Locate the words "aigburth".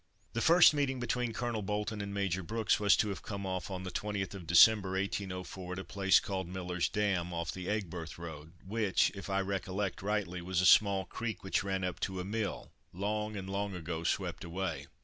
7.67-8.17